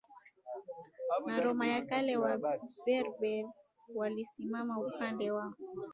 [1.25, 3.45] na Roma ya Kale Waberber
[3.95, 5.53] walisimama upande wa